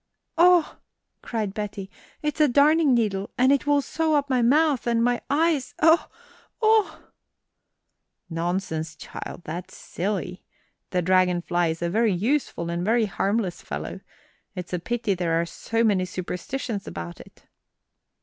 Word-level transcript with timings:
"Oh!" 0.35 0.79
cried 1.21 1.53
Betty, 1.53 1.87
"it's 2.23 2.41
a 2.41 2.47
darning 2.47 2.95
needle, 2.95 3.29
and 3.37 3.51
it 3.51 3.67
will 3.67 3.83
sew 3.83 4.15
up 4.15 4.31
my 4.31 4.41
mouth 4.41 4.87
and 4.87 5.03
my 5.03 5.21
eyes 5.29 5.75
oh, 5.79 6.09
oh!" 6.59 7.03
"Nonsense, 8.27 8.95
child, 8.95 9.43
that's 9.43 9.77
silly. 9.77 10.43
The 10.89 11.03
dragon 11.03 11.43
fly 11.43 11.67
is 11.67 11.83
a 11.83 11.89
very 11.91 12.13
useful 12.13 12.71
and 12.71 12.81
a 12.81 12.85
very 12.85 13.05
harmless 13.05 13.61
fellow. 13.61 13.99
It's 14.55 14.73
a 14.73 14.79
pity 14.79 15.11
that 15.13 15.19
there 15.23 15.39
are 15.39 15.45
so 15.45 15.83
many 15.83 16.05
superstitions 16.05 16.87
about 16.87 17.19
it." 17.19 17.45